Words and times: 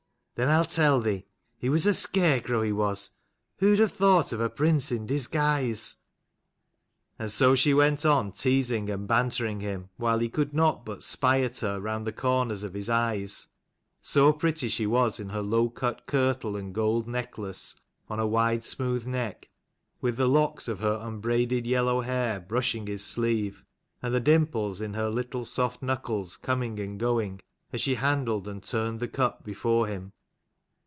Then 0.35 0.49
I'll 0.49 0.65
tell 0.65 0.99
thee. 1.01 1.27
He 1.59 1.69
was 1.69 1.85
a 1.85 1.93
scarecrow, 1.93 2.63
he 2.63 2.71
was. 2.71 3.11
Who'd 3.57 3.77
have 3.77 3.91
thought 3.91 4.33
of 4.33 4.41
a 4.41 4.49
prince 4.49 4.91
in 4.91 5.05
disguise?" 5.05 5.97
And 7.19 7.31
so 7.31 7.53
she 7.53 7.75
went 7.75 8.07
on 8.07 8.31
teasing 8.31 8.89
and 8.89 9.07
bantering 9.07 9.59
him, 9.59 9.89
while 9.97 10.17
he 10.17 10.29
could 10.29 10.51
not 10.51 10.83
but 10.83 11.03
spy 11.03 11.41
at 11.43 11.59
her 11.59 11.79
round 11.79 12.07
the 12.07 12.11
corners 12.11 12.63
of 12.63 12.73
his 12.73 12.89
eyes, 12.89 13.49
so 14.01 14.33
pretty 14.33 14.67
she 14.67 14.87
was 14.87 15.19
in 15.19 15.29
her 15.29 15.43
low 15.43 15.69
cut 15.69 16.07
kirtle 16.07 16.55
and 16.55 16.73
gold 16.73 17.07
necklace 17.07 17.75
on 18.09 18.19
a 18.19 18.25
white 18.25 18.63
smooth 18.63 19.05
neck, 19.05 19.47
with 19.99 20.17
the 20.17 20.27
locks 20.29 20.67
of 20.67 20.79
her 20.79 20.97
unbraided 21.03 21.67
yellow 21.67 22.01
hair 22.01 22.39
brushing 22.39 22.87
his 22.87 23.03
sleeve, 23.03 23.63
and 24.01 24.11
the 24.11 24.19
dimples 24.19 24.81
in 24.81 24.95
her 24.95 25.11
little 25.11 25.45
soft 25.45 25.83
knuckles 25.83 26.35
coming 26.35 26.79
and 26.79 26.99
going, 26.99 27.39
as 27.71 27.79
she 27.79 27.93
handled 27.93 28.47
and 28.47 28.63
turned 28.63 28.99
the 28.99 29.07
cup 29.07 29.43
before 29.43 29.85
him. 29.85 30.11